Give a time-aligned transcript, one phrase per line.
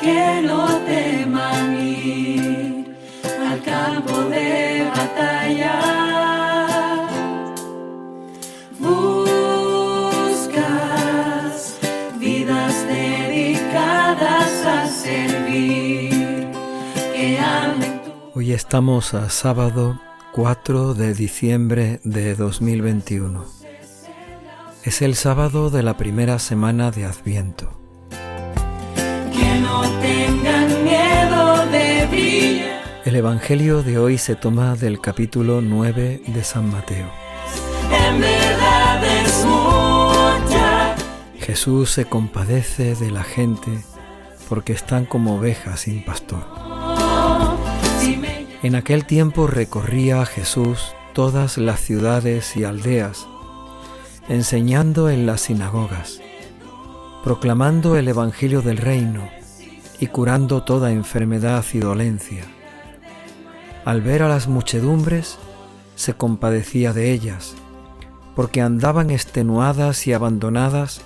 [0.00, 2.96] que no teman ir
[3.50, 5.74] al campo de batalla.
[8.78, 10.18] Buscas
[12.18, 16.48] vidas dedicadas a servir,
[17.12, 17.38] que
[18.34, 20.00] Hoy estamos a sábado
[20.32, 23.44] 4 de diciembre de 2021.
[24.84, 27.87] Es el sábado de la primera semana de Adviento.
[33.08, 37.10] El Evangelio de hoy se toma del capítulo 9 de San Mateo.
[41.38, 43.70] Jesús se compadece de la gente
[44.46, 46.44] porque están como ovejas sin pastor.
[48.62, 53.26] En aquel tiempo recorría Jesús todas las ciudades y aldeas,
[54.28, 56.20] enseñando en las sinagogas,
[57.24, 59.37] proclamando el Evangelio del reino
[60.00, 62.44] y curando toda enfermedad y dolencia.
[63.84, 65.38] Al ver a las muchedumbres,
[65.94, 67.54] se compadecía de ellas,
[68.36, 71.00] porque andaban extenuadas y abandonadas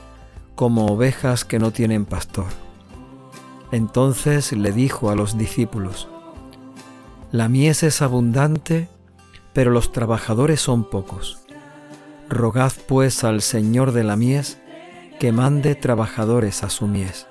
[0.54, 2.46] como ovejas que no tienen pastor.
[3.70, 6.08] Entonces le dijo a los discípulos,
[7.30, 8.88] la mies es abundante,
[9.54, 11.38] pero los trabajadores son pocos.
[12.28, 14.58] Rogad pues al Señor de la mies
[15.18, 17.26] que mande trabajadores a su mies.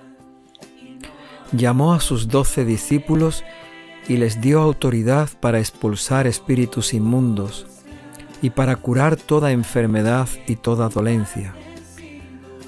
[1.52, 3.44] Llamó a sus doce discípulos
[4.08, 7.68] y les dio autoridad para expulsar espíritus inmundos
[8.42, 11.54] y para curar toda enfermedad y toda dolencia.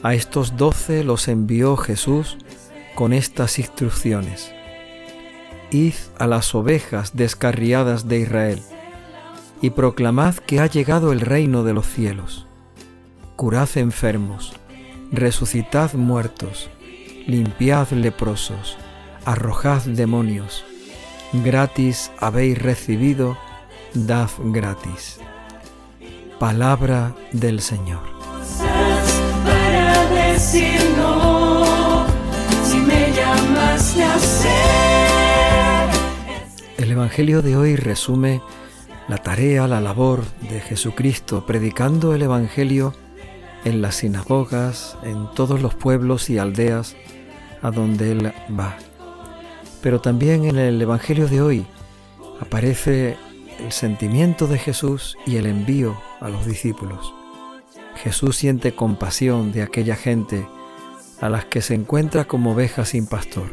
[0.03, 2.37] A estos doce los envió Jesús
[2.93, 4.51] con estas instrucciones.
[5.71, 8.61] Id a las ovejas descarriadas de Israel,
[9.61, 12.45] y proclamad que ha llegado el reino de los cielos.
[13.37, 14.53] Curad enfermos,
[15.09, 16.69] resucitad muertos,
[17.27, 18.77] limpiad leprosos,
[19.25, 20.63] arrojad demonios.
[21.33, 23.37] Gratis habéis recibido,
[23.93, 25.19] dad gratis.
[26.39, 28.01] Palabra del Señor.
[30.43, 32.05] para.
[32.65, 33.13] Si me
[36.77, 38.41] El Evangelio de hoy resume
[39.07, 42.93] la tarea, la labor de Jesucristo predicando el Evangelio
[43.63, 46.95] en las sinagogas, en todos los pueblos y aldeas
[47.63, 48.77] a donde Él va.
[49.81, 51.65] Pero también en el Evangelio de hoy
[52.39, 53.17] aparece
[53.59, 57.11] el sentimiento de Jesús y el envío a los discípulos.
[57.95, 60.45] Jesús siente compasión de aquella gente
[61.21, 63.47] a las que se encuentra como ovejas sin pastor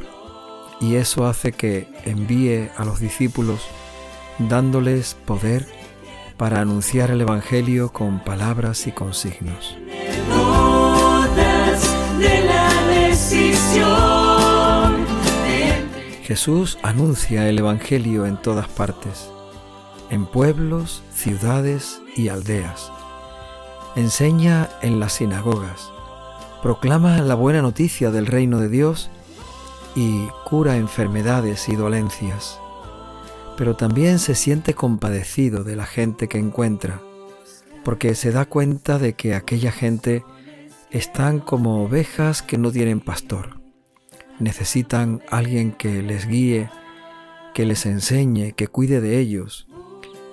[0.80, 3.60] y eso hace que envíe a los discípulos
[4.38, 5.66] dándoles poder
[6.36, 9.76] para anunciar el Evangelio con palabras y con signos.
[16.22, 19.28] Jesús anuncia el Evangelio en todas partes,
[20.10, 22.90] en pueblos, ciudades y aldeas.
[23.96, 25.90] Enseña en las sinagogas,
[26.62, 29.10] proclama la buena noticia del reino de Dios
[29.94, 32.58] y cura enfermedades y dolencias.
[33.56, 37.00] Pero también se siente compadecido de la gente que encuentra,
[37.84, 40.24] porque se da cuenta de que aquella gente
[40.90, 43.60] están como ovejas que no tienen pastor.
[44.38, 46.70] Necesitan alguien que les guíe,
[47.54, 49.68] que les enseñe, que cuide de ellos,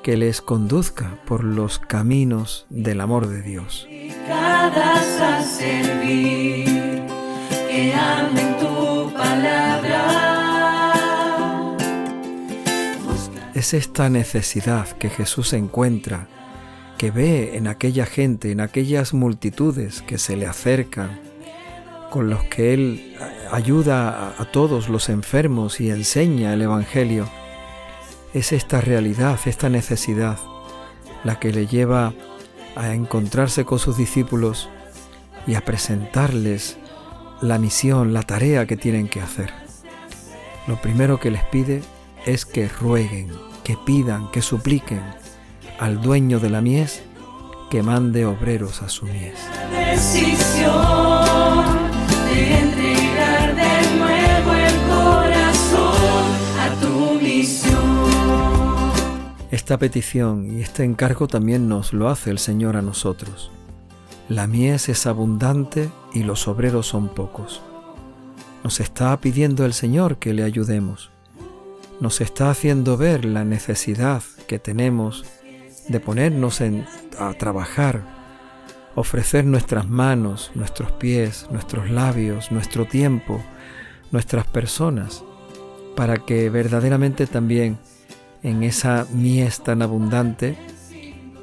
[0.01, 3.87] que les conduzca por los caminos del amor de Dios.
[13.53, 16.27] Es esta necesidad que Jesús encuentra,
[16.97, 21.19] que ve en aquella gente, en aquellas multitudes que se le acercan,
[22.09, 23.15] con los que Él
[23.51, 27.29] ayuda a todos los enfermos y enseña el Evangelio.
[28.33, 30.37] Es esta realidad, esta necesidad,
[31.23, 32.13] la que le lleva
[32.75, 34.69] a encontrarse con sus discípulos
[35.45, 36.77] y a presentarles
[37.41, 39.51] la misión, la tarea que tienen que hacer.
[40.65, 41.81] Lo primero que les pide
[42.25, 43.31] es que rueguen,
[43.63, 45.01] que pidan, que supliquen
[45.79, 47.03] al dueño de la mies
[47.69, 49.35] que mande obreros a su mies.
[59.51, 63.51] Esta petición y este encargo también nos lo hace el Señor a nosotros.
[64.29, 67.61] La mies es abundante y los obreros son pocos.
[68.63, 71.11] Nos está pidiendo el Señor que le ayudemos.
[71.99, 75.25] Nos está haciendo ver la necesidad que tenemos
[75.87, 76.85] de ponernos en-
[77.19, 78.03] a trabajar,
[78.95, 83.41] ofrecer nuestras manos, nuestros pies, nuestros labios, nuestro tiempo
[84.11, 85.23] nuestras personas,
[85.95, 87.77] para que verdaderamente también
[88.43, 90.57] en esa mies tan abundante,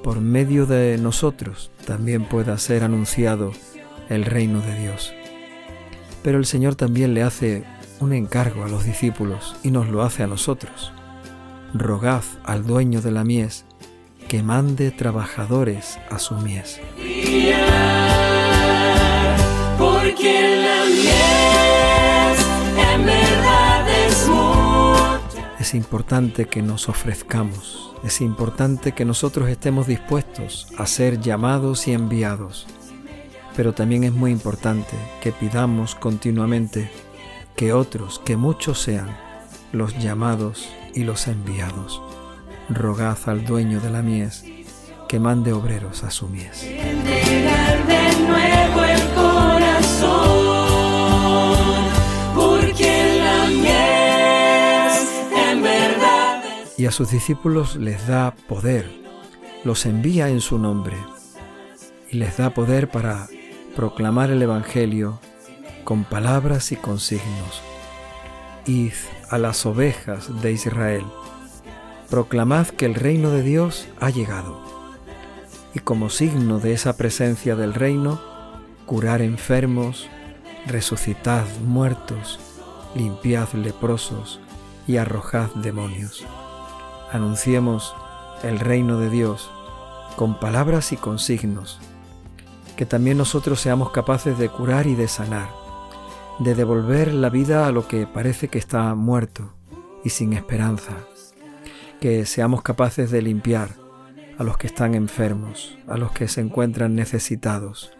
[0.02, 3.52] por medio de nosotros también pueda ser anunciado
[4.08, 5.12] el reino de Dios.
[6.23, 7.64] Pero el Señor también le hace
[8.00, 10.93] un encargo a los discípulos y nos lo hace a nosotros.
[11.73, 13.67] Rogad al dueño de la mies
[14.29, 16.81] que mande trabajadores a su mies.
[19.79, 22.38] Porque la mies
[22.93, 25.56] en verdad es mucha.
[25.61, 31.93] Es importante que nos ofrezcamos, es importante que nosotros estemos dispuestos a ser llamados y
[31.93, 32.67] enviados,
[33.56, 36.91] pero también es muy importante que pidamos continuamente
[37.56, 39.17] que otros, que muchos sean,
[39.73, 42.00] los llamados y los enviados.
[42.69, 44.44] Rogad al dueño de la mies
[45.08, 46.66] que mande obreros a su mies.
[56.76, 58.90] Y a sus discípulos les da poder,
[59.62, 60.96] los envía en su nombre
[62.11, 63.26] y les da poder para
[63.76, 65.20] proclamar el Evangelio
[65.84, 67.62] con palabras y con signos.
[68.66, 68.93] Id
[69.31, 71.05] a las ovejas de Israel,
[72.14, 74.61] proclamad que el reino de Dios ha llegado.
[75.75, 78.20] Y como signo de esa presencia del reino,
[78.87, 80.08] curar enfermos,
[80.64, 82.38] resucitad muertos,
[82.94, 84.38] limpiad leprosos
[84.87, 86.25] y arrojad demonios.
[87.11, 87.96] Anunciemos
[88.44, 89.50] el reino de Dios
[90.14, 91.81] con palabras y con signos,
[92.76, 95.49] que también nosotros seamos capaces de curar y de sanar,
[96.38, 99.52] de devolver la vida a lo que parece que está muerto
[100.05, 100.93] y sin esperanza,
[102.05, 103.71] que seamos capaces de limpiar
[104.37, 107.95] a los que están enfermos, a los que se encuentran necesitados,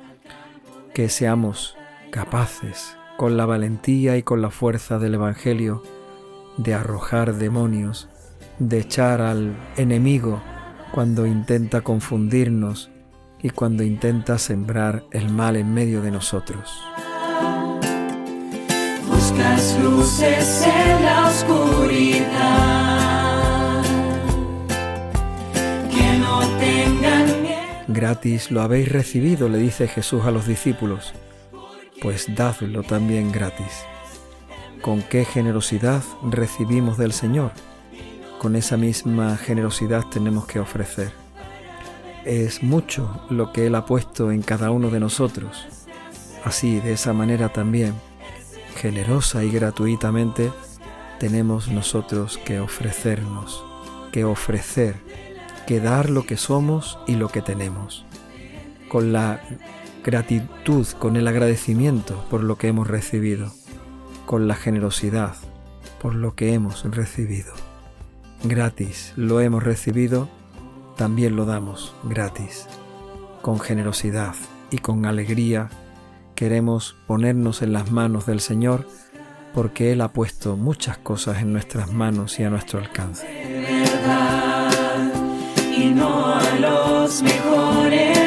[0.93, 1.75] que seamos
[2.11, 5.83] capaces, con la valentía y con la fuerza del Evangelio,
[6.59, 8.11] de arrojar demonios,
[8.59, 10.43] de echar al enemigo
[10.93, 12.91] cuando intenta confundirnos
[13.43, 16.79] y cuando intenta sembrar el mal en medio de nosotros.
[19.09, 22.94] Buscas luces en la oscuridad.
[27.89, 31.13] Gratis lo habéis recibido, le dice Jesús a los discípulos,
[32.01, 33.85] pues dadlo también gratis.
[34.81, 37.53] ¿Con qué generosidad recibimos del Señor?
[38.39, 41.13] Con esa misma generosidad tenemos que ofrecer.
[42.25, 45.67] Es mucho lo que Él ha puesto en cada uno de nosotros.
[46.43, 47.95] Así, de esa manera también,
[48.77, 50.51] generosa y gratuitamente,
[51.19, 53.65] tenemos nosotros que ofrecernos,
[54.11, 54.97] que ofrecer,
[55.67, 58.05] que dar lo que somos y lo que tenemos.
[58.89, 59.41] Con la
[60.05, 63.53] gratitud, con el agradecimiento por lo que hemos recibido,
[64.27, 65.35] con la generosidad
[66.01, 67.55] por lo que hemos recibido.
[68.43, 70.29] Gratis lo hemos recibido,
[70.97, 72.67] también lo damos gratis.
[73.41, 74.35] Con generosidad
[74.71, 75.71] y con alegría
[76.35, 78.87] queremos ponernos en las manos del Señor
[79.55, 84.44] porque Él ha puesto muchas cosas en nuestras manos y a nuestro alcance.
[85.77, 88.19] Y no a los mejores.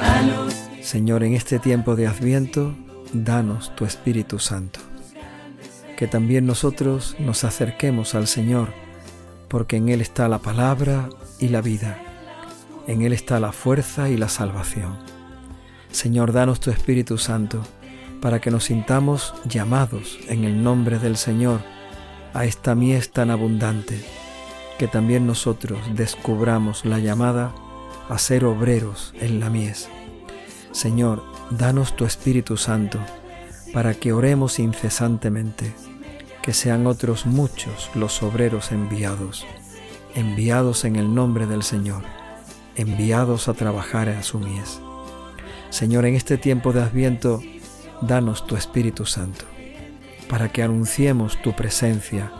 [0.00, 2.74] A los Señor, en este tiempo de Adviento,
[3.12, 4.80] danos tu Espíritu Santo.
[5.96, 8.68] Que también nosotros nos acerquemos al Señor,
[9.48, 11.98] porque en Él está la palabra y la vida.
[12.86, 14.98] En Él está la fuerza y la salvación.
[15.90, 17.62] Señor, danos tu Espíritu Santo,
[18.24, 21.60] para que nos sintamos llamados en el nombre del Señor
[22.32, 24.02] a esta mies tan abundante,
[24.78, 27.54] que también nosotros descubramos la llamada
[28.08, 29.90] a ser obreros en la mies.
[30.72, 32.98] Señor, danos tu Espíritu Santo
[33.74, 35.74] para que oremos incesantemente,
[36.40, 39.44] que sean otros muchos los obreros enviados,
[40.14, 42.02] enviados en el nombre del Señor,
[42.74, 44.80] enviados a trabajar a su mies.
[45.68, 47.42] Señor, en este tiempo de Adviento,
[48.06, 49.44] danos tu Espíritu Santo,
[50.28, 52.32] para que anunciemos tu presencia,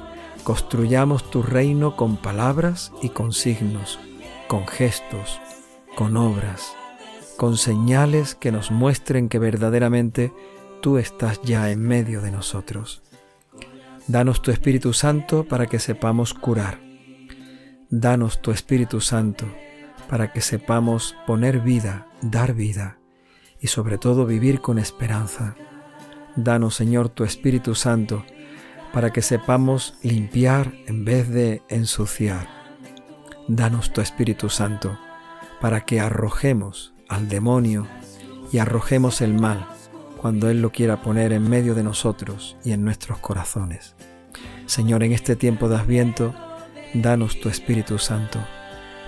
[0.42, 3.98] construyamos tu reino con palabras y con signos,
[4.48, 5.40] con gestos,
[5.96, 6.74] con obras,
[7.36, 10.32] con señales que nos muestren que verdaderamente
[10.80, 13.02] tú estás ya en medio de nosotros.
[14.06, 16.78] Danos tu Espíritu Santo para que sepamos curar.
[17.88, 19.46] Danos tu Espíritu Santo
[20.08, 22.98] para que sepamos poner vida, dar vida
[23.64, 25.56] y sobre todo vivir con esperanza.
[26.36, 28.22] Danos, Señor, tu Espíritu Santo
[28.92, 32.46] para que sepamos limpiar en vez de ensuciar.
[33.48, 34.98] Danos tu Espíritu Santo
[35.62, 37.86] para que arrojemos al demonio
[38.52, 39.66] y arrojemos el mal
[40.20, 43.94] cuando Él lo quiera poner en medio de nosotros y en nuestros corazones.
[44.66, 46.34] Señor, en este tiempo de Adviento,
[46.92, 48.40] danos tu Espíritu Santo,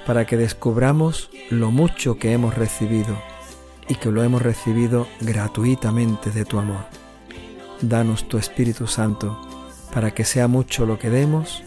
[0.07, 3.19] para que descubramos lo mucho que hemos recibido
[3.89, 6.85] y que lo hemos recibido gratuitamente de tu amor.
[7.81, 9.39] Danos tu Espíritu Santo,
[9.93, 11.63] para que sea mucho lo que demos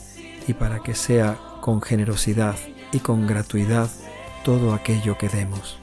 [0.48, 2.56] y para que sea con generosidad
[2.92, 3.90] y con gratuidad
[4.44, 5.80] todo aquello que demos.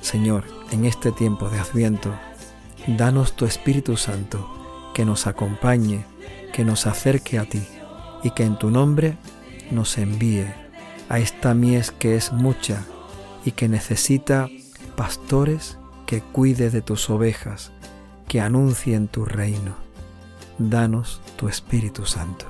[0.00, 2.12] Señor, en este tiempo de Adviento,
[2.86, 6.04] danos tu Espíritu Santo, que nos acompañe,
[6.52, 7.62] que nos acerque a ti
[8.22, 9.16] y que en tu nombre
[9.70, 10.46] nos envíe
[11.08, 12.84] a esta mies que es mucha
[13.44, 14.48] y que necesita
[14.96, 17.72] pastores que cuide de tus ovejas,
[18.28, 19.74] que anuncien tu reino.
[20.58, 22.46] Danos tu Espíritu Santo.